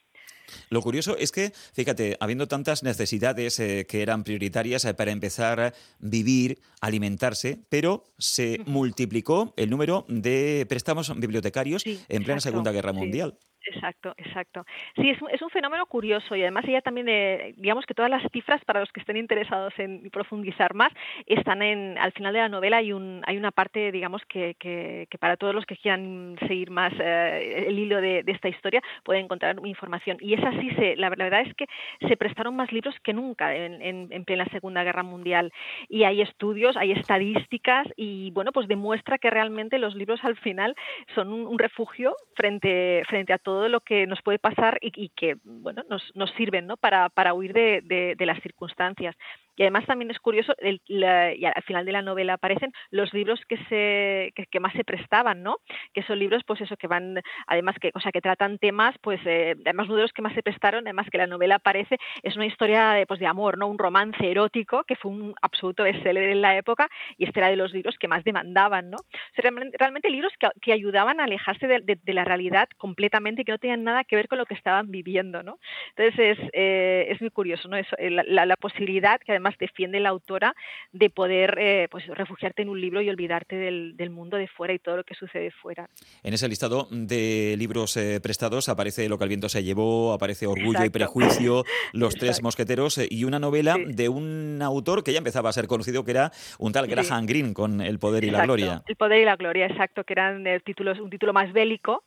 Lo 0.70 0.82
curioso 0.82 1.18
es 1.18 1.32
que, 1.32 1.52
fíjate, 1.74 2.18
habiendo 2.20 2.48
tantas 2.48 2.84
necesidades 2.84 3.60
eh, 3.60 3.86
que 3.88 4.02
eran 4.02 4.24
prioritarias 4.24 4.86
eh, 4.86 4.94
para 4.94 5.12
empezar 5.12 5.60
a 5.60 5.74
vivir, 6.00 6.60
alimentarse, 6.82 7.60
pero 7.70 8.04
se 8.18 8.62
multiplicó 8.66 9.54
el 9.58 9.70
número 9.70 10.06
de 10.08 10.66
préstamos 10.68 11.18
bibliotecarios 11.20 11.84
en 11.86 12.24
plena 12.24 12.42
Segunda 12.42 12.72
Guerra 12.72 12.94
Mundial. 12.94 13.38
Exacto, 13.64 14.16
exacto. 14.18 14.66
Sí, 14.96 15.12
es 15.12 15.22
un, 15.22 15.30
es 15.30 15.40
un 15.42 15.50
fenómeno 15.52 15.86
curioso 15.86 16.36
y 16.36 16.42
además 16.42 16.66
ella 16.68 16.82
también, 16.82 17.08
eh, 17.08 17.54
digamos 17.58 17.86
que 17.86 17.94
todas 17.94 18.10
las 18.10 18.24
cifras 18.32 18.64
para 18.66 18.80
los 18.80 18.92
que 18.92 19.02
estén 19.02 19.18
interesados 19.18 19.72
en 19.78 20.10
profundizar 20.10 20.74
más 20.74 20.92
están 21.28 21.62
en, 21.62 21.96
al 22.00 22.12
final 22.12 22.34
de 22.34 22.40
la 22.40 22.50
novela 22.50 22.78
hay, 22.78 22.92
un, 22.92 23.22
hay 23.28 23.38
una 23.38 23.52
parte, 23.52 23.92
digamos, 23.92 24.24
que, 24.28 24.56
que, 24.58 25.08
para 25.20 25.38
todos 25.38 25.54
los 25.54 25.66
que 25.68 25.78
quieran 25.78 26.38
seguir 26.48 26.72
más 26.72 26.92
eh, 27.00 27.66
el 27.68 27.78
hilo 27.78 28.02
de, 28.02 28.24
esta 28.26 28.50
historia 28.50 28.82
pueden 29.04 29.26
encontrar 29.26 29.56
información. 29.64 30.18
Y 30.22 30.34
es 30.34 30.44
así, 30.44 30.72
se, 30.72 30.96
la 30.96 31.10
verdad 31.10 31.42
es 31.42 31.54
que 31.54 31.66
se 32.08 32.18
prestaron 32.18 32.56
más 32.56 32.72
libros 32.72 32.96
que 33.04 33.14
nunca 33.14 33.56
en, 33.56 33.82
en, 34.12 34.26
plena 34.26 34.46
Segunda 34.46 34.84
Guerra 34.84 35.04
Mundial 35.04 35.52
y 35.90 36.04
hay 36.04 36.22
estudios, 36.22 36.78
hay 36.78 36.92
estadísticas 36.94 37.88
y 37.96 38.32
bueno, 38.32 38.52
pues 38.52 38.68
demuestra 38.68 39.18
que 39.20 39.30
realmente 39.30 39.78
los 39.78 39.96
libros 39.96 40.20
al 40.24 40.38
final 40.38 40.76
son 41.14 41.32
un, 41.32 41.46
un 41.46 41.60
refugio 41.60 42.16
frente, 42.36 43.04
frente 43.08 43.34
a 43.34 43.38
todo 43.38 43.51
todo 43.52 43.68
lo 43.68 43.82
que 43.82 44.08
nos 44.08 44.22
puede 44.22 44.40
pasar 44.40 44.78
y, 44.82 45.10
que 45.10 45.36
bueno 45.44 45.84
nos, 45.90 46.04
nos 46.16 46.32
sirven 46.32 46.68
¿no? 46.68 46.78
para, 46.78 47.10
para 47.10 47.34
huir 47.34 47.52
de, 47.52 48.16
de, 48.18 48.26
las 48.26 48.42
circunstancias. 48.42 49.16
Y 49.62 49.64
además 49.64 49.86
también 49.86 50.10
es 50.10 50.18
curioso, 50.18 50.56
y 50.88 51.04
al 51.04 51.64
final 51.68 51.86
de 51.86 51.92
la 51.92 52.02
novela 52.02 52.34
aparecen 52.34 52.74
los 52.90 53.14
libros 53.14 53.40
que 53.48 53.58
se 53.70 54.34
que, 54.50 54.60
más 54.60 54.74
se 54.74 54.84
prestaban, 54.84 55.44
¿no? 55.44 55.58
Que 55.94 56.02
son 56.02 56.18
libros, 56.18 56.42
pues 56.48 56.62
eso, 56.62 56.76
que 56.78 56.88
van, 56.88 57.22
además 57.46 57.76
que, 57.80 57.92
o 57.94 58.00
sea, 58.00 58.12
que 58.12 58.22
tratan 58.22 58.58
temas, 58.58 58.96
pues, 59.04 59.20
eh, 59.24 59.54
además 59.64 59.86
uno 59.86 59.98
de 59.98 60.02
los 60.02 60.14
que 60.14 60.24
más 60.24 60.34
se 60.34 60.42
prestaron, 60.42 60.88
además 60.88 61.12
que 61.12 61.20
la 61.20 61.28
novela 61.28 61.58
aparece, 61.58 61.98
es 62.24 62.36
una 62.38 62.48
historia 62.48 62.94
de, 62.94 63.06
pues, 63.06 63.20
de 63.20 63.28
amor, 63.28 63.60
¿no? 63.60 63.68
Un 63.68 63.78
romance 63.78 64.32
erótico 64.32 64.84
que 64.84 64.96
fue 64.96 65.12
un 65.12 65.36
absoluto 65.44 65.84
bestseller 65.84 66.32
en 66.32 66.42
la 66.42 66.58
época 66.58 66.90
y 67.20 67.26
este 67.26 67.40
era 67.40 67.50
de 67.50 67.56
los 67.56 67.72
libros 67.72 67.98
que 68.00 68.08
más 68.08 68.24
demandaban, 68.24 68.90
¿no? 68.90 68.98
realmente, 69.36 70.10
libros 70.10 70.34
que, 70.40 70.48
que, 70.60 70.74
ayudaban 70.74 71.20
a 71.20 71.26
alejarse 71.26 71.68
de, 71.68 72.00
la 72.14 72.26
realidad 72.26 72.68
completamente 72.78 73.44
y 73.44 73.46
que 73.46 73.52
no 73.52 73.60
tenían 73.60 73.84
nada 73.84 74.06
que 74.06 74.16
ver 74.16 74.28
con 74.28 74.40
lo 74.40 74.48
que 74.48 74.56
estaban 74.56 74.90
viviendo, 74.90 75.44
¿no? 75.44 75.60
Entonces 75.96 76.40
es, 76.40 76.50
eh, 76.54 77.06
es 77.10 77.22
muy 77.22 77.30
curioso, 77.30 77.68
¿no? 77.68 77.78
Eso, 77.78 77.96
la, 78.00 78.46
la 78.48 78.56
posibilidad 78.56 79.20
que 79.20 79.34
además 79.34 79.51
defiende 79.58 80.00
la 80.00 80.10
autora 80.10 80.56
de 80.92 81.10
poder 81.10 81.58
eh, 81.60 81.88
pues, 81.90 82.06
refugiarte 82.08 82.62
en 82.62 82.70
un 82.70 82.80
libro 82.80 83.02
y 83.02 83.10
olvidarte 83.10 83.56
del, 83.56 83.96
del, 83.98 84.10
mundo 84.10 84.38
de 84.38 84.48
fuera 84.48 84.74
y 84.74 84.80
todo 84.80 84.98
lo 84.98 85.04
que 85.04 85.16
sucede 85.16 85.52
fuera. 85.52 85.90
En 86.24 86.34
ese 86.34 86.48
listado 86.48 86.88
de 86.92 87.56
libros 87.58 87.96
eh, 87.98 88.20
prestados 88.22 88.70
aparece 88.70 89.08
Lo 89.10 89.18
que 89.18 89.24
el 89.24 89.30
viento 89.30 89.50
se 89.50 89.64
llevó, 89.64 90.14
aparece 90.14 90.48
Orgullo 90.48 90.84
y 90.84 90.90
Prejuicio, 90.90 91.64
Los 91.94 92.16
tres 92.16 92.42
mosqueteros 92.42 92.98
eh, 92.98 93.08
y 93.10 93.24
una 93.24 93.40
novela 93.40 93.76
de 93.86 94.10
un 94.10 94.60
autor 94.62 95.04
que 95.04 95.14
ya 95.14 95.20
empezaba 95.20 95.50
a 95.50 95.54
ser 95.54 95.68
conocido, 95.68 96.04
que 96.04 96.12
era 96.12 96.32
un 96.60 96.72
tal 96.72 96.88
Graham 96.88 97.26
Greene 97.26 97.54
con 97.54 97.82
El 97.82 98.00
poder 98.00 98.24
y 98.24 98.32
la 98.32 98.44
gloria. 98.44 98.84
El 98.88 98.96
poder 98.96 99.22
y 99.22 99.26
la 99.26 99.36
gloria, 99.36 99.68
exacto, 99.68 100.04
que 100.04 100.14
eran 100.14 100.44
títulos, 100.64 101.00
un 101.00 101.10
título 101.10 101.34
más 101.34 101.52
bélico, 101.54 102.04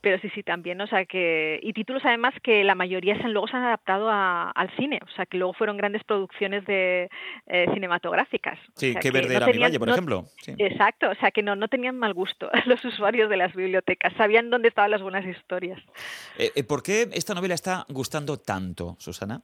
pero 0.00 0.18
sí, 0.20 0.30
sí, 0.34 0.42
también, 0.42 0.80
o 0.80 0.86
sea 0.86 1.04
que... 1.04 1.58
Y 1.62 1.72
títulos 1.72 2.04
además 2.04 2.34
que 2.42 2.64
la 2.64 2.74
mayoría 2.74 3.20
se, 3.20 3.28
luego 3.28 3.48
se 3.48 3.56
han 3.56 3.64
adaptado 3.64 4.08
a, 4.08 4.50
al 4.50 4.70
cine, 4.76 5.00
o 5.02 5.10
sea 5.16 5.26
que 5.26 5.36
luego 5.36 5.52
fueron 5.52 5.76
grandes 5.76 6.04
producciones 6.04 6.64
de 6.66 6.75
cinematográficas. 7.72 8.58
Sí, 8.74 8.94
que 8.94 9.10
ver 9.10 9.28
de 9.28 9.40
la 9.40 9.46
Valle, 9.46 9.78
por 9.78 9.88
ejemplo. 9.88 10.26
Exacto, 10.58 11.10
o 11.10 11.14
sea 11.16 11.30
que 11.30 11.42
no, 11.42 11.56
no 11.56 11.68
tenían 11.68 11.98
mal 11.98 12.14
gusto 12.14 12.50
los 12.66 12.84
usuarios 12.84 13.30
de 13.30 13.36
las 13.36 13.54
bibliotecas, 13.54 14.12
sabían 14.16 14.50
dónde 14.50 14.68
estaban 14.68 14.90
las 14.90 15.02
buenas 15.02 15.24
historias. 15.26 15.80
¿Por 16.68 16.82
qué 16.82 17.08
esta 17.12 17.34
novela 17.34 17.54
está 17.54 17.86
gustando 17.88 18.38
tanto, 18.38 18.96
Susana? 18.98 19.42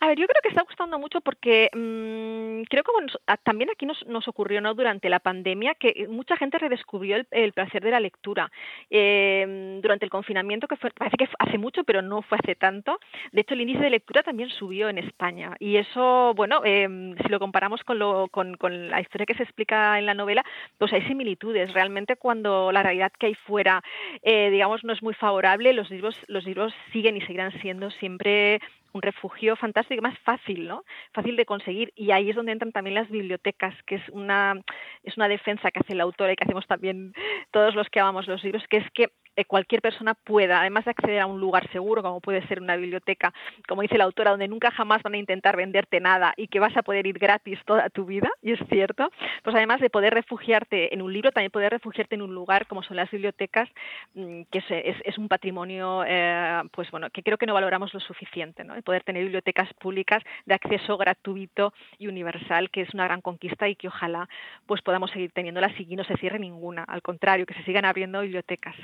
A 0.00 0.08
ver, 0.08 0.18
yo 0.18 0.26
creo 0.26 0.42
que 0.42 0.48
está 0.48 0.62
gustando 0.62 0.98
mucho 0.98 1.20
porque 1.20 1.70
mmm, 1.72 2.62
creo 2.68 2.82
que 2.84 3.36
también 3.42 3.70
aquí 3.70 3.86
nos, 3.86 4.04
nos, 4.06 4.28
ocurrió 4.28 4.60
¿no? 4.60 4.74
durante 4.74 5.08
la 5.08 5.20
pandemia 5.20 5.74
que 5.74 6.06
mucha 6.08 6.36
gente 6.36 6.58
redescubrió 6.58 7.24
el, 7.30 7.52
placer 7.52 7.82
de 7.82 7.90
la 7.90 8.00
lectura. 8.00 8.50
Eh, 8.90 9.78
durante 9.80 10.04
el 10.04 10.10
confinamiento, 10.10 10.68
que 10.68 10.76
fue, 10.76 10.90
parece 10.90 11.16
que 11.16 11.28
hace 11.38 11.58
mucho, 11.58 11.84
pero 11.84 12.02
no 12.02 12.22
fue 12.22 12.38
hace 12.42 12.54
tanto. 12.54 12.98
De 13.32 13.40
hecho, 13.40 13.54
el 13.54 13.62
índice 13.62 13.84
de 13.84 13.90
lectura 13.90 14.22
también 14.22 14.50
subió 14.50 14.88
en 14.88 14.98
España. 14.98 15.56
Y 15.58 15.76
eso, 15.76 16.34
bueno, 16.34 16.60
eh, 16.64 17.14
si 17.22 17.28
lo 17.28 17.38
comparamos 17.38 17.82
con, 17.84 17.98
lo, 17.98 18.28
con, 18.28 18.56
la 18.90 19.00
historia 19.00 19.26
que 19.26 19.34
se 19.34 19.44
explica 19.44 19.98
en 19.98 20.06
la 20.06 20.14
novela, 20.14 20.44
pues 20.78 20.92
hay 20.92 21.02
similitudes. 21.02 21.72
Realmente 21.72 22.16
cuando 22.16 22.72
la 22.72 22.82
realidad 22.82 23.12
que 23.18 23.26
hay 23.26 23.34
fuera, 23.34 23.82
eh, 24.22 24.50
digamos, 24.50 24.84
no 24.84 24.92
es 24.92 25.02
muy 25.02 25.14
favorable, 25.14 25.72
los 25.72 25.90
libros, 25.90 26.18
los 26.28 26.44
libros 26.44 26.74
siguen 26.92 27.16
y 27.16 27.20
seguirán 27.22 27.52
siendo 27.60 27.90
siempre 27.90 28.60
un 28.96 29.02
refugio 29.02 29.56
fantástico, 29.56 29.85
más 30.00 30.18
fácil, 30.20 30.66
¿no? 30.66 30.84
Fácil 31.12 31.36
de 31.36 31.46
conseguir. 31.46 31.92
Y 31.94 32.10
ahí 32.10 32.30
es 32.30 32.36
donde 32.36 32.52
entran 32.52 32.72
también 32.72 32.94
las 32.94 33.10
bibliotecas, 33.10 33.74
que 33.84 33.96
es 33.96 34.08
una, 34.10 34.60
es 35.02 35.16
una 35.16 35.28
defensa 35.28 35.70
que 35.70 35.80
hace 35.80 35.94
la 35.94 36.04
autora 36.04 36.32
y 36.32 36.36
que 36.36 36.44
hacemos 36.44 36.66
también 36.66 37.12
todos 37.50 37.74
los 37.74 37.88
que 37.88 38.00
amamos 38.00 38.26
los 38.26 38.42
libros, 38.44 38.64
que 38.68 38.78
es 38.78 38.90
que 38.92 39.10
cualquier 39.44 39.82
persona 39.82 40.14
pueda, 40.14 40.60
además 40.60 40.84
de 40.84 40.92
acceder 40.92 41.20
a 41.20 41.26
un 41.26 41.40
lugar 41.40 41.70
seguro, 41.72 42.02
como 42.02 42.20
puede 42.20 42.46
ser 42.46 42.60
una 42.60 42.76
biblioteca, 42.76 43.32
como 43.68 43.82
dice 43.82 43.98
la 43.98 44.04
autora, 44.04 44.30
donde 44.30 44.48
nunca 44.48 44.70
jamás 44.70 45.02
van 45.02 45.14
a 45.14 45.18
intentar 45.18 45.56
venderte 45.56 46.00
nada 46.00 46.34
y 46.36 46.48
que 46.48 46.60
vas 46.60 46.76
a 46.76 46.82
poder 46.82 47.06
ir 47.06 47.18
gratis 47.18 47.58
toda 47.64 47.90
tu 47.90 48.04
vida, 48.06 48.30
y 48.42 48.52
es 48.52 48.60
cierto, 48.68 49.10
pues 49.42 49.54
además 49.54 49.80
de 49.80 49.90
poder 49.90 50.14
refugiarte 50.14 50.94
en 50.94 51.02
un 51.02 51.12
libro, 51.12 51.32
también 51.32 51.50
poder 51.50 51.72
refugiarte 51.72 52.14
en 52.14 52.22
un 52.22 52.34
lugar 52.34 52.66
como 52.66 52.82
son 52.82 52.96
las 52.96 53.10
bibliotecas, 53.10 53.68
mm, 54.14 54.42
que 54.50 54.58
es, 54.58 54.64
es, 55.04 55.18
un 55.18 55.28
patrimonio, 55.28 56.04
eh, 56.06 56.62
pues 56.72 56.90
bueno, 56.90 57.10
que 57.10 57.22
creo 57.22 57.38
que 57.38 57.46
no 57.46 57.54
valoramos 57.54 57.92
lo 57.94 58.00
suficiente, 58.00 58.64
¿no? 58.64 58.74
poder 58.82 59.02
tener 59.02 59.22
bibliotecas 59.22 59.72
públicas 59.74 60.22
de 60.44 60.54
acceso 60.54 60.96
gratuito 60.96 61.72
y 61.98 62.06
universal, 62.06 62.70
que 62.70 62.82
es 62.82 62.94
una 62.94 63.04
gran 63.04 63.20
conquista 63.20 63.68
y 63.68 63.76
que 63.76 63.88
ojalá 63.88 64.28
pues 64.66 64.82
podamos 64.82 65.10
seguir 65.10 65.32
teniéndolas 65.32 65.72
y 65.78 65.96
no 65.96 66.04
se 66.04 66.16
cierre 66.16 66.38
ninguna, 66.38 66.84
al 66.84 67.02
contrario, 67.02 67.46
que 67.46 67.54
se 67.54 67.64
sigan 67.64 67.84
abriendo 67.84 68.20
bibliotecas. 68.20 68.76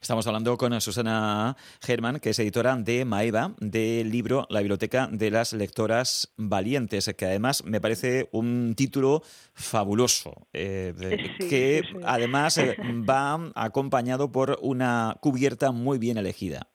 Estamos 0.00 0.26
hablando 0.26 0.56
con 0.58 0.78
Susana 0.80 1.56
Germán, 1.80 2.20
que 2.20 2.30
es 2.30 2.38
editora 2.38 2.76
de 2.76 3.04
Maeva, 3.04 3.54
del 3.58 4.10
libro 4.10 4.46
La 4.50 4.60
Biblioteca 4.60 5.08
de 5.10 5.30
las 5.30 5.52
Lectoras 5.52 6.32
Valientes, 6.36 7.10
que 7.16 7.26
además 7.26 7.64
me 7.64 7.80
parece 7.80 8.28
un 8.32 8.74
título 8.76 9.22
fabuloso, 9.54 10.46
eh, 10.52 10.94
que 11.48 11.82
además 12.04 12.58
eh, 12.58 12.76
va 13.08 13.50
acompañado 13.54 14.30
por 14.30 14.58
una 14.60 15.16
cubierta 15.20 15.72
muy 15.72 15.98
bien 15.98 16.18
elegida. 16.18 16.68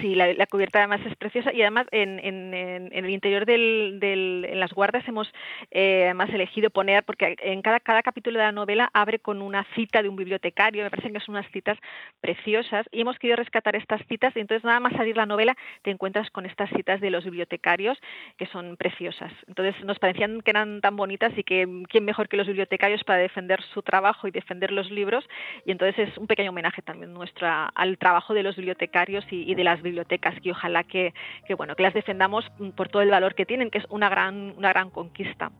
Sí, 0.00 0.14
la, 0.14 0.46
cubierta 0.46 0.78
además 0.78 1.00
es 1.04 1.16
preciosa 1.16 1.52
y 1.52 1.62
además 1.62 1.86
en, 1.90 2.20
en, 2.20 2.54
el 2.92 3.10
interior 3.10 3.44
del, 3.44 3.98
del, 3.98 4.46
en 4.48 4.60
las 4.60 4.72
guardas 4.72 5.06
hemos 5.08 5.32
eh, 5.70 6.04
además 6.04 6.30
elegido 6.30 6.70
poner, 6.70 7.02
porque 7.02 7.34
en 7.40 7.60
cada, 7.60 7.80
cada 7.80 8.02
capítulo 8.02 8.38
de 8.38 8.44
la 8.44 8.52
novela 8.52 8.90
abre 8.92 9.18
con 9.18 9.42
una 9.42 9.64
cita 9.74 10.02
de 10.02 10.08
un 10.08 10.16
bibliotecario, 10.16 10.84
me 10.84 10.90
parecen 10.90 11.12
que 11.12 11.20
son 11.20 11.34
unas 11.34 11.50
citas 11.50 11.76
preciosas 12.20 12.86
y 12.92 13.00
hemos 13.00 13.18
querido 13.18 13.36
rescatar 13.36 13.74
estas 13.74 14.00
citas 14.06 14.34
y 14.36 14.40
entonces 14.40 14.64
nada 14.64 14.78
más 14.78 14.92
salir 14.92 15.16
la 15.16 15.26
novela 15.26 15.56
te 15.82 15.90
encuentras 15.90 16.30
con 16.30 16.46
estas 16.46 16.70
citas 16.70 17.00
de 17.00 17.10
los 17.10 17.24
bibliotecarios 17.24 17.98
que 18.38 18.46
son 18.46 18.76
preciosas. 18.76 19.32
Entonces 19.48 19.82
nos 19.84 19.98
parecían 19.98 20.40
que 20.42 20.50
eran 20.50 20.80
tan 20.80 20.96
bonitas 20.96 21.36
y 21.36 21.42
que 21.42 21.66
quién 21.88 22.04
mejor 22.04 22.28
que 22.28 22.36
los 22.36 22.46
bibliotecarios 22.46 23.02
para 23.02 23.18
defender 23.18 23.60
su 23.74 23.82
trabajo 23.82 24.28
y 24.28 24.30
defender 24.30 24.70
los 24.70 24.90
libros 24.90 25.24
y 25.64 25.72
entonces 25.72 26.08
es 26.08 26.18
un 26.18 26.28
pequeño 26.28 26.50
homenaje 26.50 26.82
también 26.82 27.12
nuestro 27.12 27.48
al 27.74 27.98
trabajo 27.98 28.34
de 28.34 28.42
los 28.42 28.56
bibliotecarios 28.56 29.24
y, 29.30 29.50
y 29.50 29.54
de 29.54 29.64
las 29.64 29.79
bibliotecas 29.82 30.34
y 30.42 30.50
ojalá 30.50 30.84
que, 30.84 31.12
bueno 31.56 31.76
que 31.76 31.82
las 31.82 31.94
defendamos 31.94 32.44
por 32.76 32.88
todo 32.88 33.02
el 33.02 33.10
valor 33.10 33.34
que 33.34 33.46
tienen 33.46 33.70
que 33.70 33.78
es 33.78 33.84
una 33.90 34.08
gran 34.08 34.54
una 34.56 34.70
gran 34.70 34.90
conquista. 34.90 35.50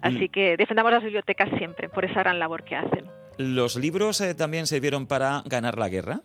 Así 0.00 0.28
que 0.28 0.56
defendamos 0.56 0.92
las 0.92 1.02
bibliotecas 1.02 1.50
siempre 1.58 1.88
por 1.88 2.04
esa 2.04 2.20
gran 2.20 2.38
labor 2.38 2.64
que 2.64 2.76
hacen. 2.76 3.04
Los 3.36 3.76
libros 3.76 4.20
eh, 4.20 4.34
también 4.34 4.66
sirvieron 4.66 5.06
para 5.06 5.42
ganar 5.46 5.78
la 5.78 5.88
guerra 5.88 6.20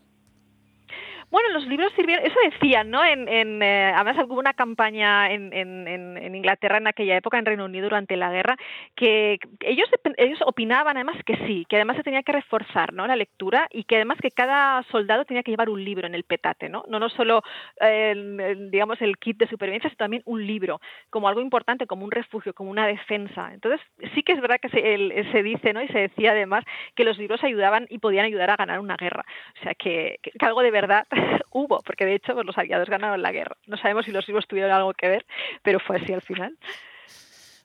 bueno, 1.33 1.49
los 1.49 1.65
libros 1.65 1.91
sirvieron, 1.95 2.23
eso 2.23 2.35
decían, 2.47 2.91
¿no? 2.91 3.03
En, 3.03 3.27
en 3.27 3.63
eh, 3.63 3.91
además 3.95 4.23
hubo 4.29 4.37
una 4.37 4.53
campaña 4.53 5.31
en, 5.31 5.51
en, 5.51 5.87
en, 5.87 6.35
Inglaterra 6.35 6.77
en 6.77 6.85
aquella 6.85 7.17
época, 7.17 7.39
en 7.39 7.45
Reino 7.45 7.65
Unido 7.65 7.85
durante 7.85 8.15
la 8.17 8.31
guerra, 8.31 8.55
que 8.95 9.39
ellos, 9.61 9.89
opinaban 10.45 10.95
además 10.95 11.17
que 11.25 11.35
sí, 11.47 11.65
que 11.67 11.77
además 11.77 11.97
se 11.97 12.03
tenía 12.03 12.21
que 12.21 12.33
reforzar, 12.33 12.93
¿no? 12.93 13.07
La 13.07 13.15
lectura 13.15 13.67
y 13.71 13.85
que 13.85 13.95
además 13.95 14.19
que 14.21 14.29
cada 14.29 14.83
soldado 14.91 15.25
tenía 15.25 15.41
que 15.41 15.49
llevar 15.49 15.71
un 15.71 15.83
libro 15.83 16.05
en 16.05 16.13
el 16.13 16.23
petate, 16.23 16.69
¿no? 16.69 16.83
No, 16.87 16.99
no 16.99 17.09
solo, 17.09 17.41
digamos, 18.69 19.01
el 19.01 19.17
kit 19.17 19.37
de 19.37 19.47
supervivencia, 19.47 19.89
sino 19.89 19.97
también 19.97 20.21
un 20.25 20.45
libro, 20.45 20.81
como 21.09 21.27
algo 21.27 21.41
importante, 21.41 21.87
como 21.87 22.05
un 22.05 22.11
refugio, 22.11 22.53
como 22.53 22.69
una 22.69 22.85
defensa. 22.85 23.51
Entonces, 23.51 23.81
sí 24.13 24.21
que 24.21 24.33
es 24.33 24.39
verdad 24.39 24.59
que 24.61 24.69
se, 24.69 25.31
se 25.31 25.41
dice, 25.41 25.73
¿no? 25.73 25.81
Y 25.81 25.87
se 25.87 25.97
decía 25.97 26.33
además 26.33 26.63
que 26.93 27.05
los 27.05 27.17
libros 27.17 27.43
ayudaban 27.43 27.87
y 27.89 27.97
podían 27.97 28.25
ayudar 28.25 28.51
a 28.51 28.55
ganar 28.55 28.79
una 28.79 28.97
guerra. 28.97 29.25
O 29.59 29.63
sea, 29.63 29.73
que, 29.73 30.19
que 30.21 30.31
algo 30.45 30.61
de 30.61 30.69
verdad 30.69 31.07
hubo, 31.51 31.81
porque 31.81 32.05
de 32.05 32.15
hecho 32.15 32.33
pues, 32.33 32.45
los 32.45 32.57
aliados 32.57 32.89
ganaron 32.89 33.21
la 33.21 33.31
guerra. 33.31 33.57
No 33.67 33.77
sabemos 33.77 34.05
si 34.05 34.11
los 34.11 34.27
libros 34.27 34.47
tuvieron 34.47 34.71
algo 34.71 34.93
que 34.93 35.07
ver, 35.07 35.25
pero 35.61 35.79
fue 35.79 35.97
así 35.97 36.13
al 36.13 36.21
final. 36.21 36.57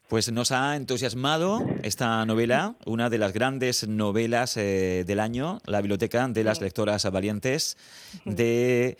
Pues 0.08 0.32
nos 0.32 0.52
ha 0.52 0.74
entusiasmado 0.74 1.60
esta 1.82 2.24
novela, 2.24 2.76
una 2.86 3.10
de 3.10 3.18
las 3.18 3.34
grandes 3.34 3.86
novelas 3.86 4.56
eh, 4.56 5.04
del 5.06 5.20
año, 5.20 5.58
La 5.66 5.82
Biblioteca 5.82 6.26
de 6.28 6.44
las 6.44 6.62
Lectoras 6.62 7.10
Valientes, 7.10 7.76
de 8.24 8.96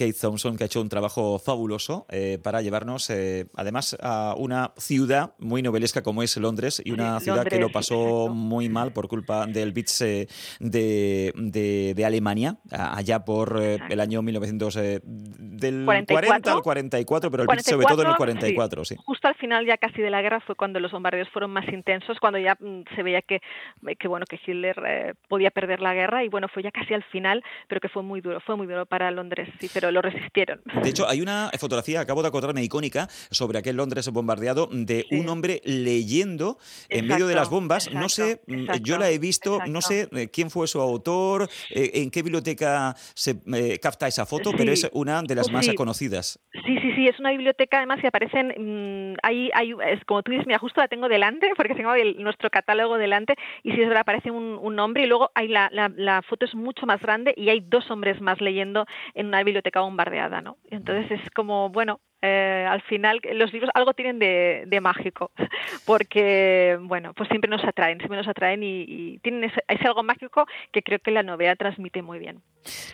Kate 0.00 0.14
Thompson, 0.14 0.56
que 0.56 0.64
ha 0.64 0.66
hecho 0.66 0.80
un 0.80 0.88
trabajo 0.88 1.38
fabuloso 1.38 2.06
eh, 2.08 2.38
para 2.42 2.62
llevarnos, 2.62 3.10
eh, 3.10 3.48
además, 3.54 3.98
a 4.00 4.34
una 4.38 4.72
ciudad 4.78 5.34
muy 5.38 5.60
novelesca 5.60 6.02
como 6.02 6.22
es 6.22 6.38
Londres 6.38 6.80
y 6.82 6.92
una 6.92 7.20
ciudad 7.20 7.44
que 7.44 7.58
lo 7.58 7.70
pasó 7.70 8.28
muy 8.28 8.70
mal 8.70 8.94
por 8.94 9.08
culpa 9.08 9.46
del 9.46 9.72
Blitz 9.72 10.00
eh, 10.00 10.26
de, 10.58 12.02
Alemania, 12.06 12.58
allá 12.70 13.26
por 13.26 13.60
el 13.60 14.00
año 14.00 14.22
1900, 14.22 14.78
del 15.60 15.84
40 15.84 16.52
al 16.52 16.62
44, 16.62 17.30
pero 17.30 17.42
el 17.42 17.48
Blitz 17.48 17.66
sobre 17.66 17.86
todo 17.86 18.02
en 18.02 18.08
el 18.08 18.16
44. 18.16 18.84
Sí. 18.84 18.96
Justo 19.04 19.28
al 19.28 19.34
final 19.36 19.66
ya 19.66 19.76
casi 19.76 20.02
de 20.02 20.10
la 20.10 20.22
guerra 20.22 20.40
fue 20.40 20.54
cuando 20.54 20.80
los 20.80 20.92
bombardeos 20.92 21.28
fueron 21.28 21.50
más 21.50 21.68
intensos, 21.72 22.18
cuando 22.18 22.38
ya 22.38 22.56
mm, 22.58 22.82
se 22.94 23.02
veía 23.02 23.22
que, 23.22 23.40
que 23.98 24.08
bueno 24.08 24.26
que 24.26 24.40
Hitler 24.44 25.16
podía 25.28 25.50
perder 25.50 25.80
la 25.80 25.94
guerra 25.94 26.24
y 26.24 26.28
bueno, 26.28 26.48
fue 26.48 26.62
ya 26.62 26.70
casi 26.70 26.94
al 26.94 27.04
final, 27.04 27.42
pero 27.68 27.80
que 27.80 27.88
fue 27.88 28.02
muy 28.02 28.20
duro, 28.20 28.40
fue 28.40 28.56
muy 28.56 28.66
duro 28.66 28.86
para 28.86 29.10
Londres, 29.10 29.48
sí, 29.60 29.70
pero 29.72 29.90
lo 29.90 30.02
resistieron. 30.02 30.60
De 30.82 30.88
hecho, 30.88 31.08
hay 31.08 31.20
una 31.20 31.50
fotografía, 31.58 32.00
acabo 32.00 32.22
de 32.22 32.28
acordarme, 32.28 32.62
icónica, 32.62 33.08
sobre 33.30 33.58
aquel 33.58 33.76
Londres 33.76 34.08
bombardeado, 34.08 34.68
de 34.70 35.06
un 35.10 35.28
hombre 35.28 35.60
leyendo 35.64 36.58
en 36.88 37.06
medio 37.06 37.26
de 37.26 37.34
las 37.34 37.50
bombas. 37.50 37.90
no 37.92 38.08
sé, 38.08 38.40
mm, 38.46 38.82
yo 38.82 38.98
la 38.98 39.10
he 39.10 39.18
visto, 39.18 39.60
no 39.66 39.80
sé 39.80 40.08
eh, 40.12 40.28
quién 40.28 40.50
fue 40.50 40.66
su 40.66 40.80
autor, 40.80 41.48
eh, 41.70 41.90
en 41.94 42.10
qué 42.10 42.22
biblioteca 42.22 42.96
se 43.14 43.36
eh, 43.52 43.78
capta 43.80 44.08
esa 44.08 44.26
foto, 44.26 44.52
pero 44.56 44.72
es 44.72 44.88
una 44.92 45.22
de 45.22 45.34
las 45.34 45.49
pues 45.50 45.66
más 45.66 45.76
conocidas. 45.76 46.40
Sí, 46.52 46.78
sí, 46.80 46.92
sí, 46.94 47.08
es 47.08 47.18
una 47.18 47.30
biblioteca 47.30 47.78
además 47.78 48.00
que 48.00 48.08
aparecen, 48.08 48.54
mm, 48.56 49.16
hay, 49.22 49.50
hay, 49.54 49.74
es, 49.88 50.04
como 50.04 50.22
tú 50.22 50.32
dices, 50.32 50.46
mira, 50.46 50.58
justo 50.58 50.80
la 50.80 50.88
tengo 50.88 51.08
delante, 51.08 51.50
porque 51.56 51.74
tengo 51.74 51.92
nuestro 52.18 52.50
catálogo 52.50 52.98
delante, 52.98 53.34
y 53.62 53.72
si 53.72 53.80
es 53.80 53.88
verdad, 53.88 54.02
aparece 54.02 54.30
un, 54.30 54.58
un 54.60 54.76
nombre, 54.76 55.02
y 55.02 55.06
luego 55.06 55.30
hay 55.34 55.48
la, 55.48 55.68
la, 55.72 55.90
la 55.94 56.22
foto 56.22 56.46
es 56.46 56.54
mucho 56.54 56.86
más 56.86 57.00
grande 57.00 57.34
y 57.36 57.48
hay 57.48 57.60
dos 57.60 57.90
hombres 57.90 58.20
más 58.20 58.40
leyendo 58.40 58.86
en 59.14 59.26
una 59.26 59.42
biblioteca 59.42 59.80
bombardeada, 59.80 60.40
¿no? 60.40 60.56
Entonces 60.70 61.10
es 61.10 61.30
como, 61.30 61.70
bueno, 61.70 62.00
eh, 62.22 62.66
al 62.68 62.82
final 62.82 63.20
los 63.34 63.52
libros 63.52 63.70
algo 63.74 63.94
tienen 63.94 64.18
de, 64.18 64.80
mágico, 64.80 65.30
porque, 65.86 66.78
bueno, 66.82 67.12
pues 67.14 67.28
siempre 67.28 67.50
nos 67.50 67.64
atraen, 67.64 67.98
siempre 67.98 68.18
nos 68.18 68.28
atraen 68.28 68.62
y, 68.62 69.18
tienen 69.18 69.44
ese, 69.44 69.86
algo 69.86 70.02
mágico 70.02 70.46
que 70.72 70.82
creo 70.82 70.98
que 70.98 71.10
la 71.10 71.22
novela 71.22 71.56
transmite 71.56 72.02
muy 72.02 72.18
bien. 72.18 72.42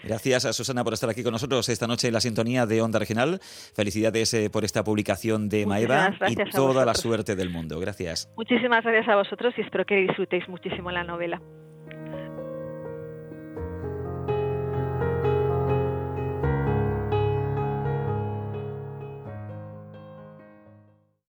Gracias 0.04 0.44
a 0.44 0.52
Susana 0.52 0.84
por 0.84 0.92
estar 0.92 1.10
aquí 1.10 1.22
con 1.22 1.32
nosotros 1.32 1.68
esta 1.68 1.86
noche 1.86 2.08
en 2.08 2.14
la 2.14 2.20
sintonía 2.20 2.66
de 2.66 2.80
Onda 2.80 2.98
Regional. 2.98 3.40
Felicidades 3.74 4.32
eh, 4.34 4.50
por 4.50 4.64
esta 4.64 4.84
publicación 4.84 5.48
de 5.48 5.66
Maeva 5.66 6.14
y 6.28 6.36
toda 6.50 6.84
la 6.84 6.94
suerte 6.94 7.34
del 7.34 7.50
mundo. 7.50 7.80
Gracias. 7.80 8.32
Muchísimas 8.36 8.84
gracias 8.84 9.08
a 9.08 9.16
vosotros 9.16 9.54
y 9.56 9.62
espero 9.62 9.84
que 9.84 9.96
disfrutéis 9.96 10.48
muchísimo 10.48 10.90
la 10.90 11.02
novela. 11.02 11.40